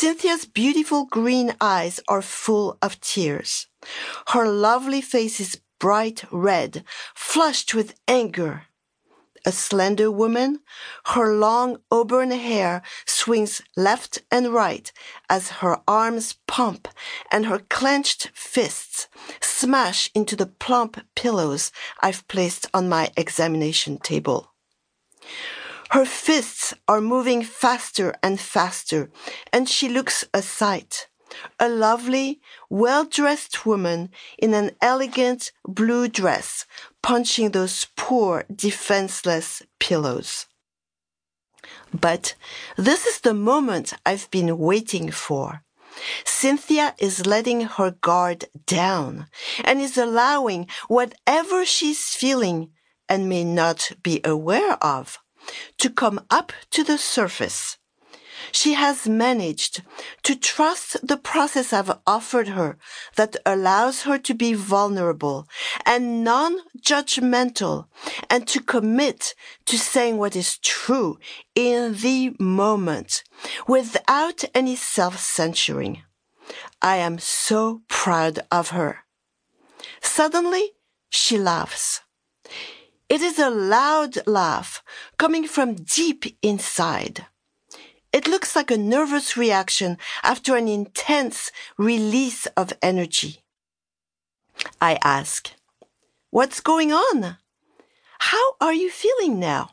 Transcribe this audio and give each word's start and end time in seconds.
Cynthia's 0.00 0.46
beautiful 0.46 1.04
green 1.04 1.54
eyes 1.60 2.00
are 2.08 2.22
full 2.22 2.78
of 2.80 2.98
tears. 3.02 3.66
Her 4.28 4.48
lovely 4.48 5.02
face 5.02 5.38
is 5.40 5.60
bright 5.78 6.24
red, 6.30 6.84
flushed 7.14 7.74
with 7.74 8.00
anger. 8.08 8.62
A 9.44 9.52
slender 9.52 10.10
woman, 10.10 10.60
her 11.12 11.34
long 11.34 11.82
auburn 11.90 12.30
hair 12.30 12.80
swings 13.04 13.60
left 13.76 14.22
and 14.30 14.54
right 14.54 14.90
as 15.28 15.60
her 15.60 15.82
arms 15.86 16.36
pump 16.46 16.88
and 17.30 17.44
her 17.44 17.58
clenched 17.58 18.30
fists 18.32 19.06
smash 19.42 20.10
into 20.14 20.34
the 20.34 20.46
plump 20.46 20.98
pillows 21.14 21.72
I've 22.00 22.26
placed 22.26 22.66
on 22.72 22.88
my 22.88 23.10
examination 23.18 23.98
table. 23.98 24.54
Her 25.90 26.04
fists 26.04 26.72
are 26.86 27.00
moving 27.00 27.42
faster 27.42 28.14
and 28.22 28.38
faster, 28.40 29.10
and 29.52 29.68
she 29.68 29.88
looks 29.88 30.24
a 30.32 30.40
sight. 30.40 31.08
A 31.58 31.68
lovely, 31.68 32.40
well-dressed 32.68 33.66
woman 33.66 34.10
in 34.38 34.54
an 34.54 34.70
elegant 34.80 35.50
blue 35.64 36.06
dress 36.06 36.64
punching 37.02 37.50
those 37.50 37.86
poor, 37.96 38.44
defenseless 38.54 39.62
pillows. 39.80 40.46
But 41.92 42.34
this 42.76 43.06
is 43.06 43.20
the 43.20 43.34
moment 43.34 43.94
I've 44.06 44.30
been 44.30 44.58
waiting 44.58 45.10
for. 45.10 45.64
Cynthia 46.24 46.94
is 46.98 47.26
letting 47.26 47.62
her 47.62 47.90
guard 47.90 48.44
down 48.64 49.26
and 49.64 49.80
is 49.80 49.98
allowing 49.98 50.68
whatever 50.86 51.64
she's 51.64 52.14
feeling 52.14 52.70
and 53.08 53.28
may 53.28 53.42
not 53.42 53.90
be 54.04 54.20
aware 54.24 54.74
of 54.74 55.18
to 55.78 55.90
come 55.90 56.20
up 56.30 56.52
to 56.70 56.84
the 56.84 56.98
surface. 56.98 57.78
She 58.52 58.74
has 58.74 59.08
managed 59.08 59.82
to 60.22 60.34
trust 60.34 61.06
the 61.06 61.16
process 61.16 61.72
I've 61.72 61.92
offered 62.06 62.48
her 62.48 62.78
that 63.16 63.36
allows 63.44 64.02
her 64.02 64.18
to 64.18 64.34
be 64.34 64.54
vulnerable 64.54 65.46
and 65.84 66.24
non-judgmental 66.24 67.86
and 68.28 68.48
to 68.48 68.60
commit 68.60 69.34
to 69.66 69.78
saying 69.78 70.16
what 70.18 70.34
is 70.34 70.58
true 70.58 71.18
in 71.54 71.94
the 71.94 72.34
moment 72.38 73.22
without 73.68 74.44
any 74.54 74.74
self-censoring. 74.74 76.02
I 76.82 76.96
am 76.96 77.18
so 77.18 77.82
proud 77.88 78.40
of 78.50 78.70
her. 78.70 79.04
Suddenly, 80.02 80.72
she 81.10 81.38
laughs. 81.38 82.00
It 83.08 83.22
is 83.22 83.38
a 83.38 83.50
loud 83.50 84.26
laugh 84.26 84.79
coming 85.20 85.46
from 85.46 85.74
deep 85.74 86.24
inside. 86.40 87.26
It 88.10 88.26
looks 88.26 88.56
like 88.56 88.70
a 88.70 88.78
nervous 88.78 89.36
reaction 89.36 89.98
after 90.22 90.56
an 90.56 90.66
intense 90.66 91.52
release 91.76 92.46
of 92.56 92.72
energy. 92.80 93.42
I 94.80 94.98
ask, 95.04 95.50
what's 96.30 96.60
going 96.60 96.90
on? 96.90 97.36
How 98.30 98.46
are 98.62 98.72
you 98.72 98.90
feeling 98.90 99.38
now? 99.38 99.72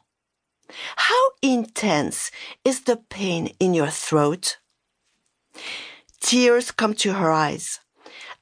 How 0.98 1.24
intense 1.42 2.30
is 2.66 2.82
the 2.82 2.98
pain 2.98 3.56
in 3.58 3.74
your 3.74 3.90
throat? 3.90 4.58
Tears 6.20 6.72
come 6.72 6.94
to 6.96 7.14
her 7.14 7.32
eyes. 7.32 7.80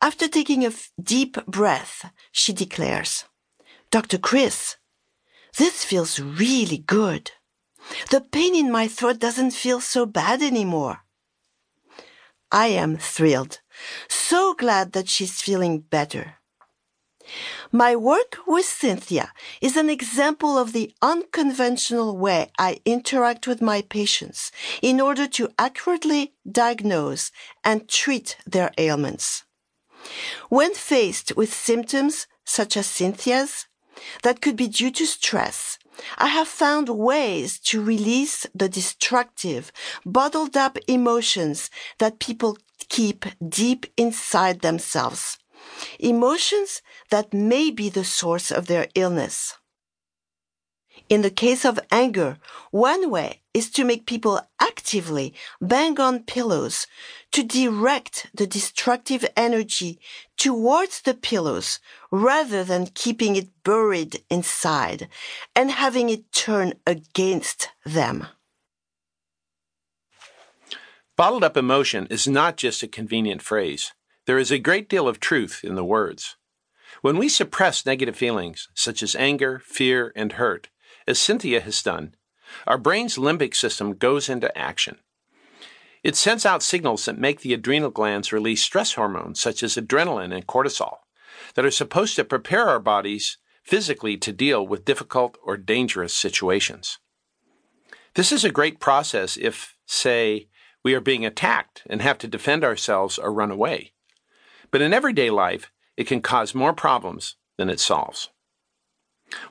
After 0.02 0.28
taking 0.28 0.66
a 0.66 0.72
deep 1.00 1.38
breath, 1.46 2.12
she 2.32 2.52
declares, 2.52 3.26
Dr. 3.92 4.18
Chris, 4.18 4.78
this 5.58 5.84
feels 5.84 6.20
really 6.20 6.78
good. 6.78 7.32
The 8.10 8.22
pain 8.22 8.56
in 8.56 8.72
my 8.72 8.88
throat 8.88 9.20
doesn't 9.20 9.52
feel 9.52 9.80
so 9.80 10.06
bad 10.06 10.42
anymore. 10.42 11.02
I 12.52 12.68
am 12.68 12.98
thrilled, 12.98 13.60
so 14.08 14.54
glad 14.54 14.94
that 14.94 15.10
she's 15.10 15.42
feeling 15.42 15.80
better. 15.80 16.36
My 17.72 17.96
work 17.96 18.38
with 18.46 18.66
Cynthia 18.66 19.32
is 19.60 19.76
an 19.76 19.90
example 19.90 20.58
of 20.58 20.74
the 20.74 20.94
unconventional 21.02 22.16
way 22.18 22.52
I 22.60 22.80
interact 22.86 23.48
with 23.48 23.62
my 23.62 23.82
patients 23.82 24.52
in 24.82 25.02
order 25.02 25.28
to 25.28 25.50
accurately 25.58 26.34
diagnose 26.50 27.32
and 27.64 27.90
treat 27.90 28.38
their 28.46 28.72
ailments. 28.78 29.44
When 30.50 30.74
faced 30.76 31.36
with 31.36 31.52
symptoms 31.52 32.28
such 32.46 32.78
as 32.78 32.86
Cynthia's, 32.86 33.66
that 34.24 34.42
could 34.42 34.56
be 34.56 34.68
due 34.68 34.92
to 34.92 35.06
stress. 35.06 35.78
I 36.18 36.28
have 36.28 36.48
found 36.48 36.90
ways 36.90 37.60
to 37.60 37.84
release 37.84 38.46
the 38.54 38.70
destructive, 38.70 39.72
bottled 40.06 40.58
up 40.58 40.78
emotions 40.88 41.70
that 42.00 42.20
people 42.20 42.58
keep 42.90 43.26
deep 43.48 43.86
inside 43.98 44.62
themselves. 44.62 45.38
Emotions 46.00 46.82
that 47.10 47.34
may 47.34 47.72
be 47.72 47.90
the 47.90 48.04
source 48.04 48.52
of 48.52 48.68
their 48.68 48.88
illness. 48.96 49.58
In 51.08 51.22
the 51.22 51.30
case 51.30 51.66
of 51.66 51.80
anger, 51.92 52.38
one 52.72 53.10
way 53.10 53.42
is 53.54 53.70
to 53.72 53.84
make 53.84 54.06
people 54.06 54.42
actively 54.86 55.34
bang 55.60 56.00
on 56.00 56.20
pillows 56.20 56.86
to 57.32 57.42
direct 57.42 58.28
the 58.36 58.46
destructive 58.46 59.26
energy 59.36 60.00
towards 60.38 61.02
the 61.02 61.14
pillows 61.16 61.80
rather 62.12 62.64
than 62.64 62.86
keeping 62.94 63.36
it 63.36 63.48
buried 63.64 64.24
inside 64.30 65.10
and 65.56 65.72
having 65.72 66.10
it 66.12 66.32
turn 66.32 66.72
against 66.86 67.70
them. 67.84 68.28
Bottled 71.18 71.44
up 71.44 71.58
emotion 71.58 72.06
is 72.12 72.28
not 72.28 72.56
just 72.56 72.84
a 72.84 72.88
convenient 72.88 73.42
phrase. 73.42 73.92
There 74.28 74.38
is 74.38 74.52
a 74.52 74.60
great 74.60 74.88
deal 74.88 75.08
of 75.08 75.20
truth 75.20 75.62
in 75.64 75.74
the 75.74 75.84
words. 75.84 76.36
When 77.02 77.18
we 77.18 77.28
suppress 77.28 77.88
negative 77.88 78.16
feelings, 78.16 78.68
such 78.76 79.02
as 79.02 79.16
anger, 79.16 79.64
fear, 79.66 80.14
and 80.16 80.34
hurt, 80.34 80.70
as 81.08 81.18
Cynthia 81.18 81.62
has 81.62 81.82
done, 81.82 82.14
our 82.68 82.78
brain's 82.78 83.18
limbic 83.18 83.56
system 83.56 83.94
goes 83.94 84.30
into 84.30 84.56
action. 84.58 84.98
It 86.04 86.16
sends 86.16 86.46
out 86.46 86.62
signals 86.62 87.06
that 87.06 87.18
make 87.18 87.42
the 87.42 87.54
adrenal 87.54 87.90
glands 87.90 88.32
release 88.32 88.62
stress 88.62 88.94
hormones 88.94 89.40
such 89.40 89.64
as 89.64 89.76
adrenaline 89.76 90.34
and 90.34 90.46
cortisol 90.46 90.98
that 91.56 91.66
are 91.66 91.72
supposed 91.72 92.16
to 92.16 92.24
prepare 92.24 92.70
our 92.70 92.80
bodies 92.80 93.38
physically 93.64 94.16
to 94.18 94.32
deal 94.32 94.66
with 94.66 94.86
difficult 94.86 95.38
or 95.44 95.58
dangerous 95.58 96.16
situations. 96.16 97.00
This 98.14 98.32
is 98.32 98.44
a 98.44 98.52
great 98.52 98.80
process 98.80 99.36
if, 99.36 99.76
say, 99.88 100.48
we 100.84 100.94
are 100.94 101.02
being 101.02 101.26
attacked 101.26 101.82
and 101.90 102.02
have 102.02 102.20
to 102.20 102.28
defend 102.28 102.64
ourselves 102.64 103.18
or 103.18 103.34
run 103.34 103.50
away. 103.50 103.94
But 104.70 104.82
in 104.82 104.94
everyday 104.94 105.32
life, 105.32 105.72
it 105.98 106.06
can 106.06 106.22
cause 106.22 106.54
more 106.54 106.74
problems 106.74 107.36
than 107.58 107.70
it 107.70 107.80
solves. 107.80 108.30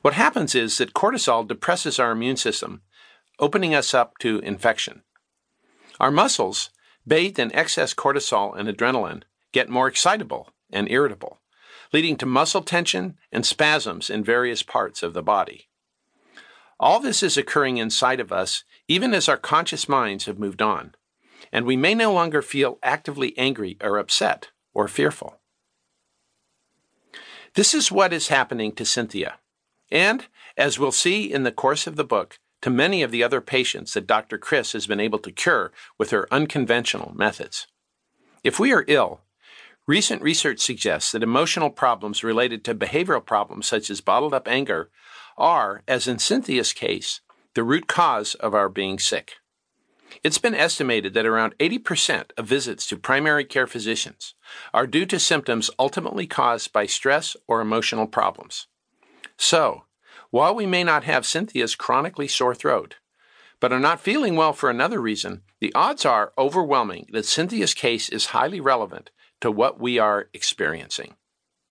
What 0.02 0.14
happens 0.14 0.54
is 0.54 0.78
that 0.78 0.94
cortisol 0.94 1.46
depresses 1.46 1.98
our 1.98 2.12
immune 2.12 2.36
system, 2.36 2.82
opening 3.38 3.74
us 3.74 3.94
up 3.94 4.18
to 4.18 4.38
infection. 4.40 5.02
Our 6.00 6.10
muscles, 6.10 6.70
bathed 7.06 7.38
in 7.38 7.54
excess 7.54 7.94
cortisol 7.94 8.58
and 8.58 8.68
adrenaline, 8.68 9.22
get 9.52 9.68
more 9.68 9.88
excitable 9.88 10.50
and 10.72 10.90
irritable, 10.90 11.40
leading 11.92 12.16
to 12.16 12.26
muscle 12.26 12.62
tension 12.62 13.16
and 13.30 13.46
spasms 13.46 14.10
in 14.10 14.24
various 14.24 14.62
parts 14.62 15.02
of 15.02 15.14
the 15.14 15.22
body. 15.22 15.68
All 16.80 17.00
this 17.00 17.22
is 17.22 17.36
occurring 17.36 17.76
inside 17.76 18.20
of 18.20 18.32
us 18.32 18.64
even 18.88 19.14
as 19.14 19.28
our 19.28 19.36
conscious 19.36 19.88
minds 19.88 20.26
have 20.26 20.38
moved 20.38 20.60
on, 20.60 20.94
and 21.52 21.64
we 21.64 21.76
may 21.76 21.94
no 21.94 22.12
longer 22.12 22.42
feel 22.42 22.78
actively 22.82 23.36
angry 23.38 23.76
or 23.80 23.98
upset 23.98 24.50
or 24.74 24.88
fearful. 24.88 25.40
This 27.54 27.72
is 27.72 27.92
what 27.92 28.12
is 28.12 28.28
happening 28.28 28.72
to 28.72 28.84
Cynthia, 28.84 29.38
and, 29.90 30.26
as 30.56 30.78
we'll 30.78 30.92
see 30.92 31.32
in 31.32 31.44
the 31.44 31.52
course 31.52 31.86
of 31.86 31.96
the 31.96 32.04
book, 32.04 32.40
to 32.64 32.70
many 32.70 33.02
of 33.02 33.10
the 33.10 33.22
other 33.22 33.42
patients 33.42 33.92
that 33.92 34.06
Dr. 34.06 34.38
Chris 34.38 34.72
has 34.72 34.86
been 34.86 34.98
able 34.98 35.18
to 35.18 35.30
cure 35.30 35.70
with 35.98 36.12
her 36.12 36.26
unconventional 36.30 37.12
methods. 37.14 37.66
If 38.42 38.58
we 38.58 38.72
are 38.72 38.86
ill, 38.88 39.20
recent 39.86 40.22
research 40.22 40.60
suggests 40.60 41.12
that 41.12 41.22
emotional 41.22 41.68
problems 41.68 42.24
related 42.24 42.64
to 42.64 42.74
behavioral 42.74 43.22
problems 43.22 43.66
such 43.66 43.90
as 43.90 44.00
bottled 44.00 44.32
up 44.32 44.48
anger 44.48 44.88
are, 45.36 45.82
as 45.86 46.08
in 46.08 46.18
Cynthia's 46.18 46.72
case, 46.72 47.20
the 47.52 47.62
root 47.62 47.86
cause 47.86 48.34
of 48.36 48.54
our 48.54 48.70
being 48.70 48.98
sick. 48.98 49.34
It's 50.22 50.38
been 50.38 50.54
estimated 50.54 51.12
that 51.12 51.26
around 51.26 51.54
80% 51.58 52.30
of 52.38 52.46
visits 52.46 52.86
to 52.86 52.96
primary 52.96 53.44
care 53.44 53.66
physicians 53.66 54.32
are 54.72 54.86
due 54.86 55.04
to 55.04 55.18
symptoms 55.18 55.70
ultimately 55.78 56.26
caused 56.26 56.72
by 56.72 56.86
stress 56.86 57.36
or 57.46 57.60
emotional 57.60 58.06
problems. 58.06 58.68
So, 59.36 59.82
while 60.34 60.52
we 60.52 60.66
may 60.66 60.82
not 60.82 61.04
have 61.04 61.24
Cynthia's 61.24 61.76
chronically 61.76 62.26
sore 62.26 62.56
throat, 62.56 62.96
but 63.60 63.72
are 63.72 63.78
not 63.78 64.00
feeling 64.00 64.34
well 64.34 64.52
for 64.52 64.68
another 64.68 65.00
reason, 65.00 65.42
the 65.60 65.72
odds 65.76 66.04
are 66.04 66.32
overwhelming 66.36 67.06
that 67.12 67.24
Cynthia's 67.24 67.72
case 67.72 68.08
is 68.08 68.26
highly 68.26 68.58
relevant 68.58 69.12
to 69.40 69.48
what 69.48 69.78
we 69.78 69.96
are 70.00 70.30
experiencing. 70.34 71.14